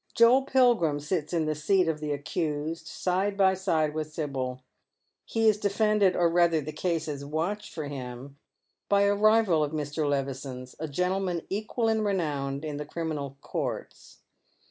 Joel 0.15 0.41
Pilgrim 0.45 0.99
sits 0.99 1.31
in 1.31 1.45
the 1.45 1.53
seat 1.53 1.87
of 1.87 1.99
the 1.99 2.11
accused, 2.11 2.87
side 2.87 3.37
by 3.37 3.53
side 3.53 3.93
with 3.93 4.11
Sibyl. 4.11 4.63
He 5.25 5.47
is 5.47 5.59
de 5.59 5.69
fended— 5.69 6.15
or 6.15 6.27
rather, 6.27 6.59
the 6.59 6.71
case 6.73 7.07
is 7.07 7.23
watched 7.23 7.71
for 7.71 7.83
him— 7.83 8.37
by 8.89 9.01
a 9.03 9.13
rival 9.13 9.63
of 9.63 9.73
Mr. 9.73 10.09
Levison's, 10.09 10.75
a 10.79 10.87
gentleman 10.87 11.43
equal 11.51 11.87
in 11.87 12.01
renown 12.03 12.61
in 12.63 12.77
the 12.77 12.85
criminal 12.87 13.37
courts. 13.41 14.21